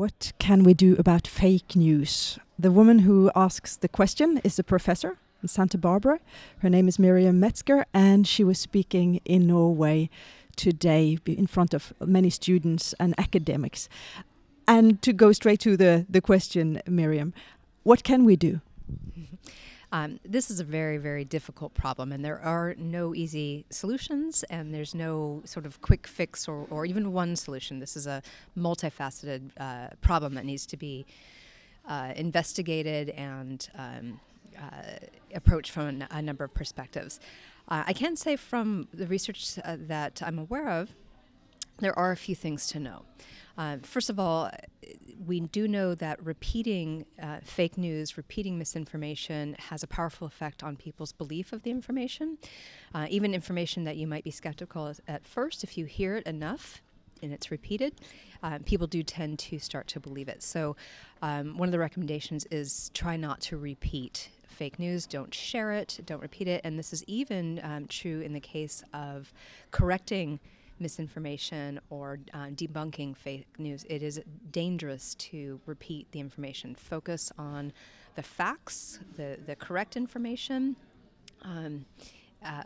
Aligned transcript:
What 0.00 0.32
can 0.38 0.62
we 0.62 0.72
do 0.72 0.96
about 0.98 1.26
fake 1.26 1.76
news? 1.76 2.38
The 2.58 2.70
woman 2.70 3.00
who 3.00 3.30
asks 3.36 3.76
the 3.76 3.86
question 3.86 4.40
is 4.42 4.58
a 4.58 4.64
professor 4.64 5.18
in 5.42 5.48
Santa 5.48 5.76
Barbara. 5.76 6.20
Her 6.60 6.70
name 6.70 6.88
is 6.88 6.98
Miriam 6.98 7.38
Metzger, 7.38 7.84
and 7.92 8.26
she 8.26 8.42
was 8.42 8.58
speaking 8.58 9.20
in 9.26 9.46
Norway 9.46 10.08
today 10.56 11.18
in 11.26 11.46
front 11.46 11.74
of 11.74 11.92
many 12.00 12.30
students 12.30 12.94
and 12.98 13.14
academics. 13.18 13.90
And 14.66 15.02
to 15.02 15.12
go 15.12 15.32
straight 15.32 15.60
to 15.60 15.76
the, 15.76 16.06
the 16.08 16.22
question, 16.22 16.80
Miriam, 16.86 17.34
what 17.82 18.02
can 18.02 18.24
we 18.24 18.36
do? 18.36 18.62
Um, 19.92 20.20
this 20.24 20.50
is 20.50 20.60
a 20.60 20.64
very, 20.64 20.98
very 20.98 21.24
difficult 21.24 21.74
problem, 21.74 22.12
and 22.12 22.24
there 22.24 22.40
are 22.40 22.74
no 22.78 23.14
easy 23.14 23.66
solutions, 23.70 24.44
and 24.44 24.72
there's 24.72 24.94
no 24.94 25.42
sort 25.44 25.66
of 25.66 25.80
quick 25.80 26.06
fix 26.06 26.46
or, 26.46 26.66
or 26.70 26.86
even 26.86 27.12
one 27.12 27.34
solution. 27.34 27.80
This 27.80 27.96
is 27.96 28.06
a 28.06 28.22
multifaceted 28.56 29.50
uh, 29.58 29.88
problem 30.00 30.34
that 30.34 30.44
needs 30.44 30.64
to 30.66 30.76
be 30.76 31.06
uh, 31.88 32.12
investigated 32.14 33.10
and 33.10 33.68
um, 33.76 34.20
uh, 34.56 34.98
approached 35.34 35.72
from 35.72 36.04
a, 36.10 36.22
number 36.22 36.44
of 36.44 36.54
perspectives. 36.54 37.18
Uh, 37.68 37.82
I 37.86 37.92
can 37.92 38.14
say 38.14 38.36
from 38.36 38.86
the 38.94 39.06
research 39.06 39.58
uh, 39.64 39.76
that 39.80 40.22
I'm 40.24 40.38
aware 40.38 40.68
of, 40.68 40.90
there 41.78 41.98
are 41.98 42.12
a 42.12 42.16
few 42.16 42.34
things 42.34 42.66
to 42.68 42.78
know. 42.78 43.02
Uh, 43.58 43.78
first 43.82 44.10
of 44.10 44.20
all, 44.20 44.50
we 45.26 45.40
do 45.40 45.68
know 45.68 45.94
that 45.94 46.24
repeating 46.24 47.04
uh, 47.22 47.38
fake 47.42 47.76
news, 47.76 48.16
repeating 48.16 48.58
misinformation, 48.58 49.54
has 49.58 49.82
a 49.82 49.86
powerful 49.86 50.26
effect 50.26 50.62
on 50.62 50.76
people's 50.76 51.12
belief 51.12 51.52
of 51.52 51.62
the 51.62 51.70
information. 51.70 52.38
Uh, 52.94 53.06
even 53.10 53.34
information 53.34 53.84
that 53.84 53.96
you 53.96 54.06
might 54.06 54.24
be 54.24 54.30
skeptical 54.30 54.92
at 55.06 55.26
first, 55.26 55.62
if 55.62 55.76
you 55.76 55.84
hear 55.84 56.16
it 56.16 56.26
enough 56.26 56.80
and 57.22 57.32
it's 57.32 57.50
repeated, 57.50 57.94
uh, 58.42 58.58
people 58.64 58.86
do 58.86 59.02
tend 59.02 59.38
to 59.38 59.58
start 59.58 59.86
to 59.88 60.00
believe 60.00 60.28
it. 60.28 60.42
So, 60.42 60.76
um, 61.20 61.58
one 61.58 61.68
of 61.68 61.72
the 61.72 61.78
recommendations 61.78 62.46
is 62.50 62.90
try 62.94 63.16
not 63.16 63.40
to 63.42 63.58
repeat 63.58 64.30
fake 64.48 64.78
news, 64.78 65.06
don't 65.06 65.34
share 65.34 65.72
it, 65.72 66.00
don't 66.06 66.22
repeat 66.22 66.48
it. 66.48 66.62
And 66.64 66.78
this 66.78 66.92
is 66.92 67.04
even 67.06 67.60
um, 67.62 67.86
true 67.86 68.20
in 68.20 68.32
the 68.32 68.40
case 68.40 68.82
of 68.94 69.32
correcting 69.70 70.40
misinformation 70.80 71.80
or 71.90 72.18
uh, 72.32 72.46
debunking 72.46 73.16
fake 73.16 73.46
news. 73.58 73.84
It 73.88 74.02
is 74.02 74.20
dangerous 74.50 75.14
to 75.16 75.60
repeat 75.66 76.10
the 76.12 76.20
information. 76.20 76.74
Focus 76.74 77.32
on 77.38 77.72
the 78.14 78.22
facts, 78.22 79.00
the, 79.16 79.38
the 79.46 79.56
correct 79.56 79.96
information. 79.96 80.76
Um, 81.42 81.86
uh, 82.44 82.62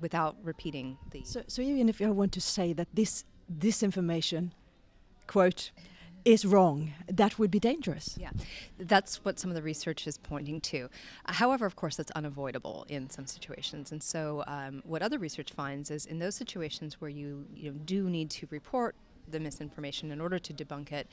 without 0.00 0.36
repeating 0.42 0.98
the. 1.10 1.22
So, 1.24 1.42
so 1.46 1.62
even 1.62 1.88
if 1.88 2.00
I 2.02 2.10
want 2.10 2.32
to 2.32 2.40
say 2.40 2.72
that 2.74 2.88
this 2.92 3.24
this 3.48 3.82
information, 3.82 4.52
quote, 5.26 5.70
is 6.26 6.44
wrong, 6.44 6.92
that 7.06 7.38
would 7.38 7.52
be 7.52 7.60
dangerous. 7.60 8.18
Yeah, 8.20 8.30
that's 8.78 9.24
what 9.24 9.38
some 9.38 9.48
of 9.48 9.54
the 9.54 9.62
research 9.62 10.08
is 10.08 10.18
pointing 10.18 10.60
to. 10.62 10.90
However, 11.24 11.66
of 11.66 11.76
course, 11.76 11.94
that's 11.94 12.10
unavoidable 12.10 12.84
in 12.88 13.08
some 13.08 13.26
situations. 13.26 13.92
And 13.92 14.02
so, 14.02 14.42
um, 14.48 14.82
what 14.84 15.02
other 15.02 15.18
research 15.18 15.52
finds 15.52 15.88
is 15.88 16.04
in 16.04 16.18
those 16.18 16.34
situations 16.34 17.00
where 17.00 17.10
you, 17.10 17.46
you 17.54 17.70
know, 17.70 17.78
do 17.84 18.10
need 18.10 18.30
to 18.30 18.48
report 18.50 18.96
the 19.28 19.38
misinformation 19.38 20.10
in 20.10 20.20
order 20.20 20.40
to 20.40 20.52
debunk 20.52 20.90
it, 20.90 21.06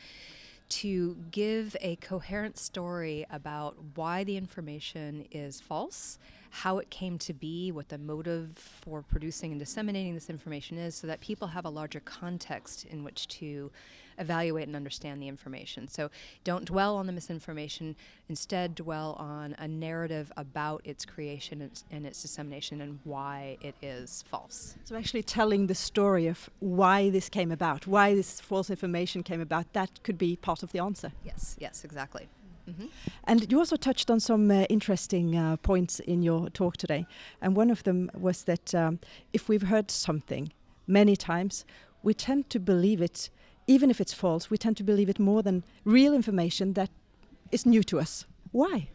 to 0.69 1.15
give 1.29 1.77
a 1.79 1.95
coherent 1.97 2.57
story 2.57 3.27
about 3.29 3.75
why 3.93 4.23
the 4.23 4.35
information 4.35 5.25
is 5.29 5.61
false, 5.61 6.17
how 6.53 6.77
it 6.77 6.91
came 6.91 7.17
to 7.17 7.33
be, 7.33 7.71
what 7.71 7.89
the 7.89 7.97
motive 7.97 8.51
for 8.55 9.01
producing 9.01 9.51
and 9.51 9.59
disseminating 9.59 10.13
this 10.13 10.29
information 10.29 10.77
is, 10.77 10.93
so 10.93 11.07
that 11.07 11.19
people 11.19 11.47
have 11.47 11.65
a 11.65 11.69
larger 11.69 11.99
context 11.99 12.85
in 12.85 13.03
which 13.03 13.27
to 13.27 13.71
evaluate 14.19 14.67
and 14.67 14.75
understand 14.75 15.19
the 15.19 15.27
information. 15.27 15.87
So 15.87 16.11
don't 16.43 16.65
dwell 16.65 16.95
on 16.95 17.07
the 17.07 17.11
misinformation, 17.11 17.95
instead, 18.29 18.75
dwell 18.75 19.13
on 19.13 19.55
a 19.57 19.67
narrative 19.67 20.31
about 20.37 20.81
its 20.85 21.05
creation 21.05 21.59
and 21.59 21.71
its, 21.71 21.85
and 21.89 22.05
its 22.05 22.21
dissemination 22.21 22.81
and 22.81 22.99
why 23.03 23.57
it 23.61 23.73
is 23.81 24.23
false. 24.29 24.75
So, 24.83 24.95
actually, 24.95 25.23
telling 25.23 25.65
the 25.65 25.73
story 25.73 26.27
of 26.27 26.51
why 26.59 27.09
this 27.09 27.29
came 27.29 27.51
about, 27.51 27.87
why 27.87 28.13
this 28.13 28.39
false 28.39 28.69
information 28.69 29.23
came 29.23 29.41
about, 29.41 29.73
that 29.73 30.03
could 30.03 30.19
be 30.19 30.35
part 30.35 30.61
of 30.61 30.71
the 30.71 30.77
answer. 30.77 31.13
Yes, 31.25 31.55
yes, 31.59 31.83
exactly. 31.83 32.27
Mm 32.67 32.73
-hmm. 32.77 32.89
And 33.23 33.51
you 33.51 33.59
also 33.59 33.75
touched 33.75 34.09
on 34.09 34.19
some 34.19 34.53
uh, 34.53 34.65
interesting 34.69 35.35
uh, 35.35 35.55
points 35.61 35.99
in 35.99 36.23
your 36.23 36.51
talk 36.51 36.77
today. 36.77 37.05
And 37.39 37.57
one 37.57 37.71
of 37.71 37.81
them 37.81 38.09
was 38.13 38.43
that 38.43 38.73
um, 38.73 38.99
if 39.31 39.49
we've 39.49 39.67
heard 39.67 39.91
something 39.91 40.53
many 40.85 41.15
times, 41.15 41.65
we 42.01 42.13
tend 42.13 42.49
to 42.49 42.59
believe 42.59 43.03
it 43.03 43.31
even 43.67 43.89
if 43.89 44.01
it's 44.01 44.13
false, 44.13 44.49
we 44.49 44.57
tend 44.57 44.77
to 44.77 44.83
believe 44.83 45.09
it 45.09 45.19
more 45.19 45.41
than 45.41 45.63
real 45.85 46.13
information 46.13 46.73
that 46.73 46.89
is 47.51 47.65
new 47.65 47.83
to 47.83 47.99
us. 47.99 48.25
Why? 48.51 48.89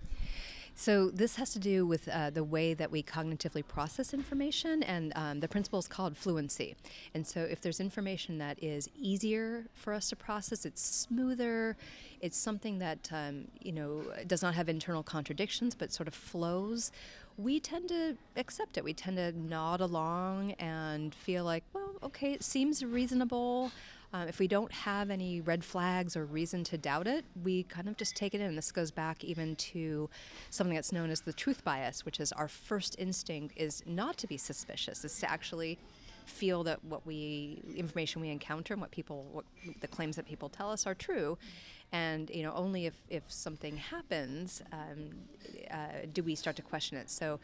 So 0.78 1.10
this 1.10 1.34
has 1.34 1.50
to 1.54 1.58
do 1.58 1.84
with 1.84 2.08
uh, 2.08 2.30
the 2.30 2.44
way 2.44 2.72
that 2.72 2.92
we 2.92 3.02
cognitively 3.02 3.66
process 3.66 4.14
information, 4.14 4.84
and 4.84 5.12
um, 5.16 5.40
the 5.40 5.48
principle 5.48 5.80
is 5.80 5.88
called 5.88 6.16
fluency. 6.16 6.76
And 7.14 7.26
so, 7.26 7.40
if 7.40 7.60
there's 7.60 7.80
information 7.80 8.38
that 8.38 8.62
is 8.62 8.88
easier 8.96 9.64
for 9.74 9.92
us 9.92 10.08
to 10.10 10.16
process, 10.16 10.64
it's 10.64 10.80
smoother, 10.80 11.76
it's 12.20 12.36
something 12.36 12.78
that 12.78 13.10
um, 13.12 13.48
you 13.60 13.72
know 13.72 14.04
does 14.28 14.40
not 14.40 14.54
have 14.54 14.68
internal 14.68 15.02
contradictions, 15.02 15.74
but 15.74 15.92
sort 15.92 16.06
of 16.06 16.14
flows. 16.14 16.92
We 17.36 17.58
tend 17.58 17.88
to 17.88 18.16
accept 18.36 18.78
it. 18.78 18.84
We 18.84 18.94
tend 18.94 19.16
to 19.16 19.32
nod 19.32 19.80
along 19.80 20.52
and 20.60 21.12
feel 21.12 21.42
like, 21.42 21.64
well, 21.72 21.96
okay, 22.04 22.34
it 22.34 22.44
seems 22.44 22.84
reasonable. 22.84 23.72
Um, 24.12 24.26
if 24.26 24.38
we 24.38 24.48
don't 24.48 24.72
have 24.72 25.10
any 25.10 25.40
red 25.40 25.62
flags 25.62 26.16
or 26.16 26.24
reason 26.24 26.64
to 26.64 26.78
doubt 26.78 27.06
it, 27.06 27.24
we 27.42 27.64
kind 27.64 27.88
of 27.88 27.96
just 27.96 28.16
take 28.16 28.34
it 28.34 28.40
in. 28.40 28.56
This 28.56 28.72
goes 28.72 28.90
back 28.90 29.22
even 29.22 29.54
to 29.56 30.08
something 30.50 30.74
that's 30.74 30.92
known 30.92 31.10
as 31.10 31.20
the 31.20 31.32
truth 31.32 31.62
bias, 31.62 32.06
which 32.06 32.18
is 32.18 32.32
our 32.32 32.48
first 32.48 32.96
instinct 32.98 33.54
is 33.56 33.82
not 33.86 34.16
to 34.18 34.26
be 34.26 34.38
suspicious, 34.38 35.04
is 35.04 35.18
to 35.18 35.30
actually 35.30 35.78
feel 36.24 36.62
that 36.62 36.84
what 36.84 37.06
we 37.06 37.62
information 37.74 38.20
we 38.20 38.28
encounter 38.28 38.74
and 38.74 38.80
what 38.80 38.90
people 38.90 39.26
what 39.32 39.46
the 39.80 39.88
claims 39.88 40.16
that 40.16 40.26
people 40.26 40.48
tell 40.48 40.70
us 40.70 40.86
are 40.86 40.94
true. 40.94 41.36
And 41.90 42.30
you 42.30 42.42
know 42.42 42.52
only 42.54 42.86
if, 42.86 42.94
if 43.08 43.22
something 43.28 43.76
happens 43.76 44.62
um, 44.72 45.10
uh, 45.70 46.06
do 46.12 46.22
we 46.22 46.34
start 46.34 46.56
to 46.56 46.62
question 46.62 46.98
it. 46.98 47.08
So 47.10 47.40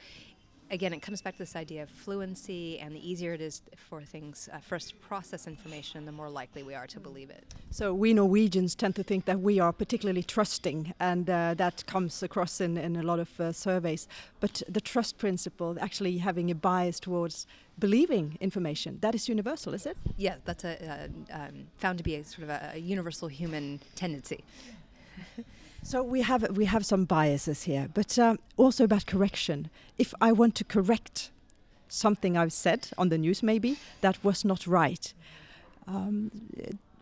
again, 0.70 0.92
it 0.92 1.02
comes 1.02 1.22
back 1.22 1.34
to 1.34 1.38
this 1.38 1.56
idea 1.56 1.82
of 1.82 1.91
fluency, 1.91 2.78
and 2.78 2.94
the 2.94 3.10
easier 3.10 3.32
it 3.32 3.41
is 3.41 3.62
for 3.76 4.02
things 4.02 4.48
uh, 4.52 4.58
for 4.58 4.75
us 4.76 4.88
to 4.88 4.97
process 4.97 5.47
information, 5.47 6.04
the 6.04 6.12
more 6.12 6.28
likely 6.28 6.62
we 6.62 6.75
are 6.75 6.86
to 6.86 7.00
believe 7.00 7.30
it. 7.30 7.44
So 7.70 7.94
we 7.94 8.14
Norwegians 8.14 8.75
tend 8.75 8.97
to 8.97 9.02
think 9.02 9.25
that 9.26 9.41
we 9.41 9.60
are 9.60 9.72
particularly 9.72 10.22
trusting, 10.22 10.94
and 11.00 11.28
uh, 11.28 11.54
that 11.54 11.84
comes 11.86 12.22
across 12.22 12.60
in, 12.60 12.76
in 12.76 12.97
a 12.97 13.02
lot 13.02 13.19
of 13.19 13.41
uh, 13.41 13.52
surveys. 13.52 14.08
But 14.41 14.62
the 14.69 14.80
trust 14.80 15.19
principle, 15.19 15.76
actually 15.80 16.19
having 16.19 16.50
a 16.50 16.54
bias 16.54 17.00
towards 17.00 17.46
believing 17.78 18.38
information, 18.41 18.98
that 19.00 19.14
is 19.14 19.28
universal, 19.28 19.75
is 19.75 19.86
it? 19.86 19.96
Yeah, 20.16 20.36
that's 20.44 20.64
a, 20.64 21.10
uh, 21.32 21.36
um, 21.36 21.66
found 21.78 21.98
to 21.98 22.04
be 22.04 22.16
a 22.16 22.25
sort 22.25 22.44
of 22.44 22.50
a, 22.50 22.72
a 22.75 22.78
universal 22.78 23.28
human 23.28 23.81
tendency. 23.94 24.44
So 25.87 26.03
we 26.03 26.22
have 26.22 26.56
we 26.56 26.65
have 26.65 26.87
some 26.87 27.05
biases 27.05 27.65
here, 27.65 27.91
but 27.93 28.19
um, 28.19 28.39
also 28.56 28.84
about 28.84 29.05
correction. 29.05 29.69
If 29.99 30.15
I 30.19 30.33
want 30.33 30.55
to 30.55 30.65
correct 30.65 31.31
something 31.89 32.39
I've 32.39 32.55
said 32.55 32.89
on 32.97 33.11
the 33.11 33.19
news, 33.19 33.43
maybe 33.43 33.77
that 34.00 34.17
was 34.25 34.47
not 34.47 34.67
right. 34.67 35.12
Um, 35.87 36.31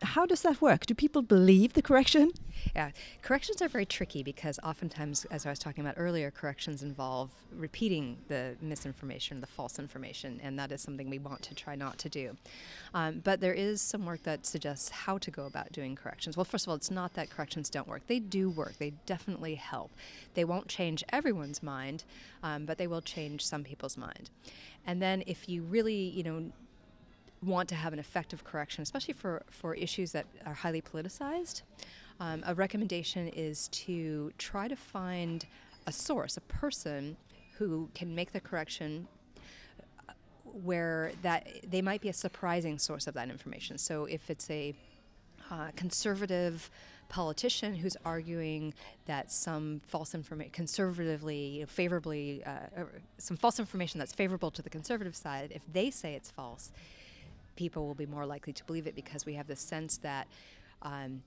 how 0.03 0.27
does 0.27 0.43
that 0.43 0.61
work? 0.61 0.87
Do 0.87 0.95
people 0.95 1.23
believe 1.23 1.73
the 1.73 1.83
correction? 1.83 2.33
Yeah, 2.75 2.91
corrections 3.23 3.61
are 3.63 3.69
very 3.69 3.87
tricky 3.87 4.23
because 4.23 4.59
oftentimes, 4.63 5.25
as 5.31 5.47
I 5.47 5.51
was 5.51 5.59
talking 5.59 5.85
about 5.85 5.95
earlier, 5.97 6.31
corrections 6.31 6.83
involve 6.83 7.31
repeating 7.55 8.19
the 8.29 8.57
misinformation, 8.61 9.41
the 9.41 9.47
false 9.47 9.79
information, 9.79 10.41
and 10.43 10.59
that 10.59 10.71
is 10.71 10.81
something 10.81 11.11
we 11.11 11.19
want 11.19 11.43
to 11.43 11.55
try 11.55 11.75
not 11.75 11.99
to 11.99 12.09
do. 12.09 12.37
Um, 12.95 13.21
but 13.25 13.41
there 13.41 13.53
is 13.53 13.81
some 13.81 14.07
work 14.07 14.23
that 14.25 14.47
suggests 14.47 14.91
how 14.91 15.19
to 15.19 15.31
go 15.31 15.47
about 15.47 15.73
doing 15.73 15.97
corrections. 15.97 16.37
Well, 16.37 16.45
first 16.45 16.67
of 16.67 16.71
all, 16.71 16.77
it's 16.77 16.91
not 16.91 17.15
that 17.15 17.31
corrections 17.31 17.69
don't 17.71 17.89
work, 17.89 18.07
they 18.07 18.19
do 18.19 18.51
work, 18.51 18.79
they 18.79 18.93
definitely 19.07 19.57
help. 19.57 19.91
They 20.35 20.45
won't 20.45 20.69
change 20.69 21.03
everyone's 21.11 21.63
mind, 21.63 22.05
um, 22.43 22.65
but 22.67 22.79
they 22.79 22.87
will 22.87 23.03
change 23.03 23.45
some 23.45 23.65
people's 23.65 23.97
mind. 23.97 24.31
And 24.87 25.01
then 25.01 25.23
if 25.27 25.49
you 25.49 25.63
really, 25.63 25.95
you 25.95 26.23
know, 26.23 26.53
want 27.43 27.69
to 27.69 27.75
have 27.75 27.93
an 27.93 27.99
effective 27.99 28.45
correction, 28.45 28.83
especially 28.83 29.15
for, 29.15 29.43
for 29.51 29.75
issues 29.75 30.13
that 30.13 30.27
are 30.47 30.55
highly 30.55 30.81
politicized, 30.81 31.63
um, 32.21 32.43
a 32.47 32.55
recommendation 32.55 33.29
is 33.29 33.69
to 33.69 34.33
try 34.39 34.69
to 34.69 34.77
find 34.77 35.47
a 35.87 35.93
source, 35.93 36.37
a 36.37 36.41
person 36.43 37.17
who 37.59 37.89
can 37.95 38.15
make 38.15 38.33
the 38.33 38.41
correction 38.41 39.09
uh, 40.09 40.13
where 40.45 41.13
that 41.23 41.49
they 41.69 41.83
might 41.83 42.01
be 42.01 42.09
a 42.09 42.13
surprising 42.13 42.79
source 42.79 43.07
of 43.07 43.15
that 43.15 43.29
information. 43.29 43.79
So 43.79 44.05
if 44.05 44.31
it's 44.31 44.49
a 44.51 44.75
uh, 45.51 45.71
conservative 45.77 46.71
politician 47.09 47.75
who's 47.75 47.97
arguing 48.05 48.73
that 49.07 49.31
some 49.31 49.83
false 49.87 50.15
information, 50.15 50.51
conservatively, 50.53 51.37
you 51.37 51.61
know, 51.61 51.67
favorably, 51.67 52.43
uh, 52.45 52.85
some 53.19 53.37
false 53.37 53.59
information 53.59 53.99
that's 53.99 54.15
favorable 54.15 54.51
to 54.51 54.63
the 54.63 54.71
conservative 54.71 55.15
side, 55.15 55.53
if 55.55 55.63
they 55.71 55.91
say 55.91 56.15
it's 56.15 56.31
false, 56.31 56.73
people 57.57 57.87
will 57.87 57.95
be 57.95 58.07
more 58.07 58.27
likely 58.27 58.53
to 58.53 58.65
believe 58.65 58.87
it 58.87 58.95
because 58.95 59.27
we 59.27 59.35
have 59.35 59.47
the 59.47 59.57
sense 59.57 59.99
that 59.99 60.27
um, 60.83 61.23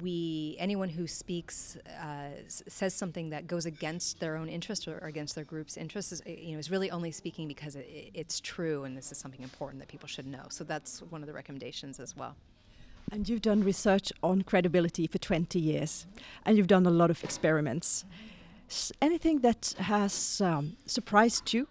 we 0.00 0.56
anyone 0.58 0.88
who 0.88 1.06
speaks 1.06 1.76
uh, 2.00 2.28
says 2.48 2.94
something 2.94 3.30
that 3.30 3.46
goes 3.48 3.66
against 3.66 4.20
their 4.20 4.36
own 4.36 4.48
interest 4.48 4.86
or, 4.86 4.98
against 4.98 5.34
their 5.34 5.44
group's 5.44 5.76
interests 5.76 6.12
is, 6.12 6.22
you 6.26 6.52
know 6.52 6.58
is 6.58 6.70
really 6.70 6.90
only 6.90 7.10
speaking 7.10 7.48
because 7.48 7.74
it, 7.74 8.10
it's 8.14 8.38
true 8.40 8.84
and 8.84 8.96
this 8.96 9.10
is 9.10 9.18
something 9.18 9.42
important 9.42 9.80
that 9.80 9.88
people 9.88 10.08
should 10.08 10.26
know. 10.26 10.44
So 10.48 10.62
that's 10.62 11.00
one 11.10 11.22
of 11.22 11.26
the 11.26 11.34
recommendations 11.34 11.98
as 11.98 12.16
well. 12.16 12.36
And 13.10 13.28
you've 13.28 13.42
done 13.42 13.64
research 13.64 14.12
on 14.22 14.42
credibility 14.42 15.08
for 15.08 15.18
20 15.18 15.58
years 15.58 16.06
and 16.46 16.56
you've 16.56 16.68
done 16.68 16.86
a 16.86 16.90
lot 16.90 17.10
of 17.10 17.24
experiments. 17.24 18.04
Anything 19.02 19.40
that 19.40 19.74
has 19.78 20.40
um, 20.40 20.76
surprised 20.86 21.52
you 21.52 21.66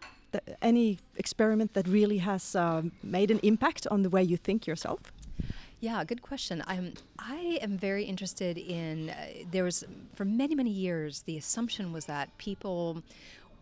any 0.62 1.00
experiment 1.16 1.74
that 1.74 1.88
really 1.88 2.20
has 2.20 2.56
um, 2.56 2.92
made 3.04 3.32
an 3.32 3.40
impact 3.44 3.88
on 3.92 4.04
the 4.04 4.10
way 4.10 4.24
you 4.24 4.38
think 4.38 4.68
yourself 4.68 5.00
Yeah, 5.82 6.04
good 6.04 6.22
question. 6.22 6.62
I'm 6.68 6.94
I 7.18 7.58
am 7.62 7.78
very 7.78 8.04
interested 8.04 8.58
in. 8.58 9.10
Uh, 9.10 9.16
there 9.50 9.64
was 9.64 9.86
for 10.14 10.26
many 10.26 10.56
many 10.56 10.72
years 10.72 11.22
the 11.24 11.38
assumption 11.38 11.94
was 11.94 12.06
that 12.06 12.28
people 12.38 13.02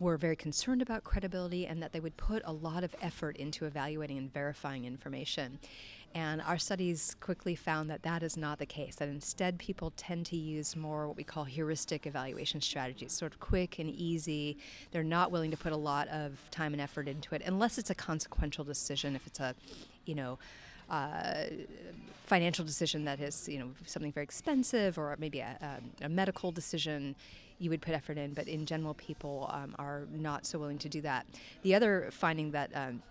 were 0.00 0.16
very 0.16 0.36
concerned 0.36 0.82
about 0.82 1.04
credibility 1.04 1.66
and 1.66 1.82
that 1.82 1.92
they 1.92 2.00
would 2.00 2.16
put 2.16 2.42
a 2.44 2.52
lot 2.52 2.84
of 2.84 2.94
effort 3.02 3.36
into 3.36 3.64
evaluating 3.64 4.18
and 4.18 4.32
verifying 4.32 4.84
information. 4.84 5.58
And 6.14 6.40
our 6.40 6.56
studies 6.56 7.16
quickly 7.20 7.54
found 7.54 7.90
that 7.90 8.02
that 8.02 8.22
is 8.22 8.36
not 8.36 8.58
the 8.58 8.66
case, 8.66 8.94
that 8.96 9.08
instead 9.08 9.58
people 9.58 9.92
tend 9.96 10.24
to 10.26 10.36
use 10.36 10.74
more 10.74 11.06
what 11.06 11.16
we 11.16 11.24
call 11.24 11.44
heuristic 11.44 12.06
evaluation 12.06 12.60
strategies, 12.60 13.12
sort 13.12 13.32
of 13.32 13.40
quick 13.40 13.78
and 13.78 13.90
easy. 13.90 14.56
They're 14.90 15.02
not 15.04 15.30
willing 15.30 15.50
to 15.50 15.56
put 15.56 15.72
a 15.72 15.76
lot 15.76 16.08
of 16.08 16.38
time 16.50 16.72
and 16.72 16.80
effort 16.80 17.08
into 17.08 17.34
it 17.34 17.42
unless 17.44 17.76
it's 17.76 17.90
a 17.90 17.94
consequential 17.94 18.64
decision, 18.64 19.16
if 19.16 19.26
it's 19.26 19.40
a, 19.40 19.54
you 20.06 20.14
know, 20.14 20.38
uh, 20.90 21.44
financial 22.26 22.64
decision 22.64 23.04
that 23.04 23.20
is, 23.20 23.48
you 23.48 23.58
know, 23.58 23.70
something 23.86 24.12
very 24.12 24.24
expensive 24.24 24.98
or 24.98 25.16
maybe 25.18 25.40
a, 25.40 25.56
a, 26.02 26.04
a 26.06 26.08
medical 26.08 26.52
decision, 26.52 27.14
you 27.58 27.70
would 27.70 27.80
put 27.80 27.94
effort 27.94 28.18
in. 28.18 28.34
But 28.34 28.48
in 28.48 28.66
general, 28.66 28.94
people 28.94 29.50
um, 29.52 29.74
are 29.78 30.02
not 30.12 30.46
so 30.46 30.58
willing 30.58 30.78
to 30.78 30.88
do 30.88 31.00
that. 31.02 31.26
The 31.62 31.74
other 31.74 32.08
finding 32.12 32.50
that 32.52 32.70
um, 32.74 33.02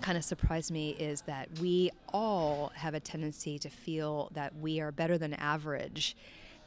kind 0.00 0.16
of 0.16 0.24
surprised 0.24 0.70
me 0.70 0.90
is 0.90 1.22
that 1.22 1.48
we 1.60 1.90
all 2.12 2.72
have 2.74 2.94
a 2.94 3.00
tendency 3.00 3.58
to 3.58 3.68
feel 3.68 4.30
that 4.34 4.54
we 4.56 4.80
are 4.80 4.92
better 4.92 5.18
than 5.18 5.34
average 5.34 6.16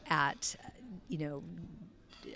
at, 0.10 0.56
you 1.08 1.18
know, 1.18 1.44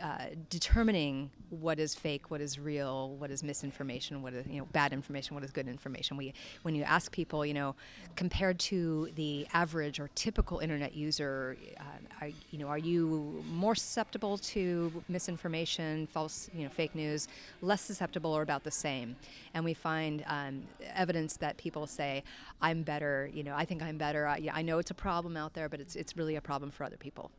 uh, 0.02 0.28
determining 0.50 1.30
what 1.50 1.80
is 1.80 1.96
fake, 1.96 2.30
what 2.30 2.42
is 2.42 2.60
real, 2.60 3.16
what 3.16 3.32
is 3.32 3.44
misinformation, 3.44 4.22
what 4.22 4.34
is 4.34 4.46
you 4.48 4.60
know 4.60 4.68
bad 4.72 4.94
information, 4.94 5.36
what 5.36 5.44
is 5.44 5.52
good 5.52 5.68
information. 5.68 6.18
We, 6.18 6.34
when 6.64 6.76
you 6.76 6.84
ask 6.84 7.12
people, 7.12 7.46
you 7.46 7.54
know, 7.54 7.76
compared 8.16 8.60
to 8.60 9.10
the 9.16 9.48
average 9.54 10.00
or 10.00 10.10
typical 10.16 10.60
internet 10.60 10.94
user, 10.94 11.58
uh, 11.80 11.84
are, 12.22 12.30
you 12.52 12.60
know, 12.60 12.68
are 12.68 12.78
you 12.78 13.44
more 13.50 13.76
susceptible 13.76 14.38
to 14.40 14.92
misinformation, 15.08 16.08
false, 16.08 16.50
you 16.54 16.64
know, 16.64 16.70
fake 16.70 16.96
news, 16.96 17.28
less 17.62 17.82
susceptible, 17.82 18.32
or 18.32 18.42
about 18.42 18.64
the 18.64 18.72
same? 18.72 19.16
And 19.54 19.64
we 19.64 19.74
find 19.74 20.24
um, 20.28 20.64
evidence 20.96 21.38
that 21.38 21.58
people 21.58 21.88
say, 21.88 22.24
"I'm 22.62 22.84
better," 22.84 23.30
you 23.34 23.44
know, 23.44 23.56
I 23.56 23.66
think 23.66 23.82
I'm 23.82 23.98
better. 23.98 24.28
I, 24.28 24.38
yeah, 24.38 24.56
I 24.56 24.62
know 24.62 24.80
it's 24.80 24.92
a 24.92 24.96
problem 24.96 25.38
out 25.38 25.54
there, 25.54 25.70
but 25.70 25.80
it's 25.80 25.96
it's 25.96 26.18
really 26.18 26.36
a 26.36 26.42
problem 26.42 26.72
for 26.72 26.84
other 26.84 26.98
people. 26.98 27.32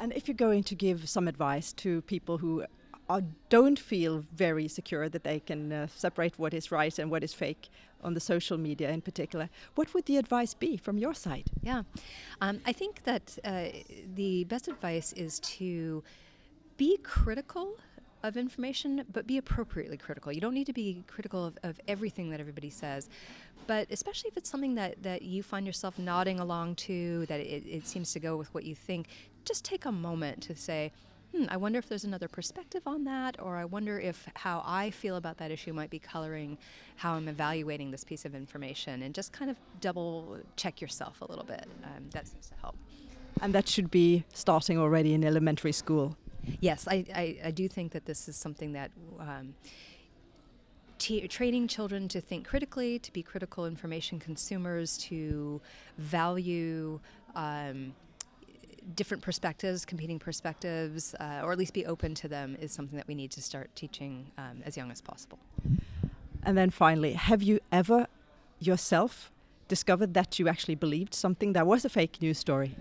And 0.00 0.14
if 0.14 0.26
you're 0.26 0.34
going 0.34 0.64
to 0.64 0.74
give 0.74 1.08
some 1.08 1.28
advice 1.28 1.74
to 1.74 2.00
people 2.02 2.38
who 2.38 2.64
are, 3.10 3.20
don't 3.50 3.78
feel 3.78 4.24
very 4.34 4.66
secure 4.66 5.10
that 5.10 5.24
they 5.24 5.40
can 5.40 5.70
uh, 5.70 5.86
separate 5.94 6.38
what 6.38 6.54
is 6.54 6.72
right 6.72 6.98
and 6.98 7.10
what 7.10 7.22
is 7.22 7.34
fake 7.34 7.68
on 8.02 8.14
the 8.14 8.20
social 8.20 8.56
media 8.56 8.90
in 8.90 9.02
particular, 9.02 9.50
what 9.74 9.92
would 9.92 10.06
the 10.06 10.16
advice 10.16 10.54
be 10.54 10.78
from 10.78 10.96
your 10.96 11.12
side? 11.12 11.44
Yeah, 11.62 11.82
um, 12.40 12.60
I 12.64 12.72
think 12.72 13.04
that 13.04 13.36
uh, 13.44 13.66
the 14.14 14.44
best 14.44 14.68
advice 14.68 15.12
is 15.12 15.38
to 15.40 16.02
be 16.78 16.96
critical 17.02 17.76
of 18.22 18.36
information, 18.36 19.04
but 19.12 19.26
be 19.26 19.38
appropriately 19.38 19.96
critical. 19.96 20.32
You 20.32 20.40
don't 20.40 20.54
need 20.54 20.66
to 20.66 20.72
be 20.72 21.04
critical 21.06 21.44
of, 21.44 21.58
of 21.62 21.80
everything 21.88 22.30
that 22.30 22.40
everybody 22.40 22.70
says, 22.70 23.08
but 23.66 23.86
especially 23.90 24.28
if 24.28 24.36
it's 24.36 24.50
something 24.50 24.74
that, 24.74 25.02
that 25.02 25.22
you 25.22 25.42
find 25.42 25.66
yourself 25.66 25.98
nodding 25.98 26.40
along 26.40 26.74
to, 26.76 27.26
that 27.26 27.40
it, 27.40 27.64
it 27.66 27.86
seems 27.86 28.12
to 28.12 28.20
go 28.20 28.36
with 28.36 28.52
what 28.54 28.64
you 28.64 28.74
think, 28.74 29.06
just 29.44 29.64
take 29.64 29.84
a 29.84 29.92
moment 29.92 30.42
to 30.42 30.56
say, 30.56 30.92
hmm, 31.34 31.44
I 31.48 31.56
wonder 31.56 31.78
if 31.78 31.88
there's 31.88 32.04
another 32.04 32.28
perspective 32.28 32.82
on 32.86 33.04
that, 33.04 33.40
or 33.40 33.56
I 33.56 33.64
wonder 33.64 33.98
if 33.98 34.26
how 34.34 34.62
I 34.66 34.90
feel 34.90 35.16
about 35.16 35.38
that 35.38 35.50
issue 35.50 35.72
might 35.72 35.90
be 35.90 35.98
coloring 35.98 36.58
how 36.96 37.14
I'm 37.14 37.28
evaluating 37.28 37.90
this 37.90 38.04
piece 38.04 38.24
of 38.24 38.34
information, 38.34 39.02
and 39.02 39.14
just 39.14 39.32
kind 39.32 39.50
of 39.50 39.56
double 39.80 40.38
check 40.56 40.80
yourself 40.80 41.20
a 41.20 41.26
little 41.26 41.44
bit. 41.44 41.66
Um, 41.84 42.10
that 42.10 42.26
seems 42.26 42.48
to 42.48 42.54
help. 42.60 42.76
And 43.40 43.54
that 43.54 43.68
should 43.68 43.90
be 43.90 44.24
starting 44.34 44.78
already 44.78 45.14
in 45.14 45.24
elementary 45.24 45.72
school. 45.72 46.16
Yes, 46.60 46.86
I, 46.88 47.04
I, 47.14 47.38
I 47.46 47.50
do 47.50 47.68
think 47.68 47.92
that 47.92 48.04
this 48.06 48.28
is 48.28 48.36
something 48.36 48.72
that. 48.72 48.90
Um, 49.18 49.54
T- 50.98 51.26
training 51.28 51.66
children 51.66 52.08
to 52.08 52.20
think 52.20 52.46
critically, 52.46 52.98
to 52.98 53.10
be 53.10 53.22
critical 53.22 53.64
information 53.64 54.18
consumers, 54.18 54.98
to 54.98 55.58
value 55.96 57.00
um, 57.34 57.94
different 58.94 59.22
perspectives, 59.22 59.86
competing 59.86 60.18
perspectives, 60.18 61.14
uh, 61.14 61.40
or 61.42 61.52
at 61.52 61.58
least 61.58 61.72
be 61.72 61.86
open 61.86 62.14
to 62.16 62.28
them, 62.28 62.54
is 62.60 62.70
something 62.70 62.96
that 62.98 63.08
we 63.08 63.14
need 63.14 63.30
to 63.30 63.40
start 63.40 63.70
teaching 63.74 64.30
um, 64.36 64.62
as 64.66 64.76
young 64.76 64.90
as 64.90 65.00
possible. 65.00 65.38
And 66.42 66.56
then 66.56 66.68
finally, 66.68 67.14
have 67.14 67.42
you 67.42 67.60
ever 67.72 68.06
yourself 68.58 69.32
discovered 69.68 70.12
that 70.14 70.38
you 70.38 70.48
actually 70.48 70.74
believed 70.74 71.14
something 71.14 71.54
that 71.54 71.66
was 71.66 71.84
a 71.86 71.88
fake 71.88 72.20
news 72.20 72.38
story? 72.38 72.76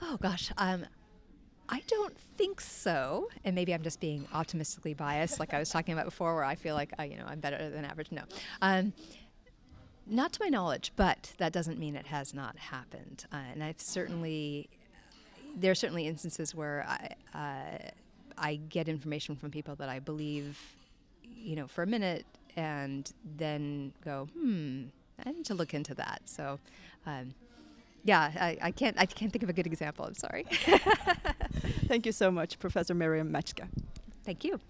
Oh 0.00 0.16
gosh, 0.16 0.50
um, 0.56 0.86
I 1.68 1.82
don't 1.86 2.16
think 2.36 2.60
so. 2.60 3.28
And 3.44 3.54
maybe 3.54 3.72
I'm 3.72 3.82
just 3.82 4.00
being 4.00 4.26
optimistically 4.34 4.94
biased, 4.94 5.40
like 5.40 5.54
I 5.54 5.58
was 5.58 5.70
talking 5.70 5.94
about 5.94 6.04
before, 6.04 6.34
where 6.34 6.44
I 6.44 6.54
feel 6.54 6.74
like 6.74 6.92
uh, 6.98 7.04
you 7.04 7.16
know 7.16 7.24
I'm 7.26 7.40
better 7.40 7.70
than 7.70 7.84
average. 7.84 8.08
No. 8.10 8.22
Um, 8.60 8.92
not 10.06 10.32
to 10.34 10.40
my 10.42 10.48
knowledge, 10.48 10.92
but 10.96 11.32
that 11.38 11.52
doesn't 11.52 11.78
mean 11.78 11.96
it 11.96 12.06
has 12.06 12.34
not 12.34 12.56
happened. 12.58 13.24
Uh, 13.32 13.36
and 13.52 13.62
I've 13.62 13.80
certainly, 13.80 14.68
there 15.56 15.70
are 15.70 15.76
certainly 15.76 16.06
instances 16.06 16.54
where 16.54 16.84
I, 16.88 17.14
uh, 17.38 17.88
I 18.36 18.56
get 18.56 18.88
information 18.88 19.36
from 19.36 19.50
people 19.50 19.76
that 19.76 19.88
I 19.88 20.00
believe, 20.00 20.58
you 21.22 21.54
know, 21.54 21.66
for 21.68 21.84
a 21.84 21.86
minute, 21.86 22.26
and 22.56 23.10
then 23.38 23.92
go, 24.04 24.28
hmm, 24.36 24.84
I 25.24 25.30
need 25.30 25.46
to 25.46 25.54
look 25.54 25.72
into 25.72 25.94
that. 25.94 26.22
So, 26.24 26.58
um, 27.06 27.34
yeah, 28.04 28.32
I, 28.38 28.58
I, 28.60 28.70
can't. 28.70 28.96
I 28.98 29.06
can't 29.06 29.32
think 29.32 29.42
of 29.42 29.48
a 29.48 29.52
good 29.52 29.66
example. 29.66 30.04
I'm 30.04 30.14
sorry. 30.14 30.44
Thank 31.86 32.06
you 32.06 32.12
so 32.12 32.30
much, 32.30 32.58
Professor 32.58 32.94
Miriam 32.94 33.30
Metzger. 33.30 33.68
Thank 34.24 34.44
you. 34.44 34.60